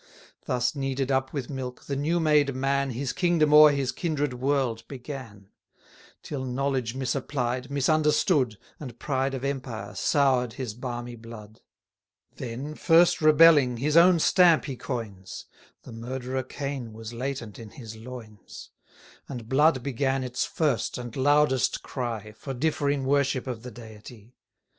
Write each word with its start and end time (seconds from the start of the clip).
Thus 0.45 0.75
kneaded 0.75 1.11
up 1.11 1.31
with 1.31 1.51
milk, 1.51 1.83
the 1.83 1.95
new 1.95 2.19
made 2.19 2.55
man 2.55 2.89
His 2.89 3.13
kingdom 3.13 3.53
o'er 3.53 3.69
his 3.71 3.91
kindred 3.91 4.33
world 4.33 4.83
began: 4.87 5.49
Till 6.23 6.43
knowledge 6.43 6.95
misapplied, 6.95 7.69
misunderstood, 7.69 8.57
And 8.79 8.97
pride 8.97 9.35
of 9.35 9.43
empire, 9.43 9.93
sour'd 9.93 10.53
his 10.53 10.73
balmy 10.73 11.15
blood. 11.15 11.61
Then, 12.35 12.73
first 12.73 13.21
rebelling, 13.21 13.77
his 13.77 13.95
own 13.95 14.17
stamp 14.17 14.65
he 14.65 14.75
coins; 14.75 15.45
The 15.83 15.91
murderer 15.93 16.41
Cain 16.41 16.93
was 16.93 17.13
latent 17.13 17.59
in 17.59 17.69
his 17.69 17.95
loins: 17.95 18.71
And 19.29 19.47
blood 19.47 19.83
began 19.83 20.23
its 20.23 20.45
first 20.45 20.97
and 20.97 21.15
loudest 21.15 21.83
cry, 21.83 22.21
280 22.31 22.39
For 22.39 22.53
differing 22.55 23.05
worship 23.05 23.45
of 23.45 23.61
the 23.61 23.69
Deity. 23.69 24.33